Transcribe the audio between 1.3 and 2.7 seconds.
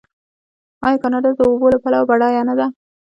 د اوبو له پلوه بډایه نه ده؟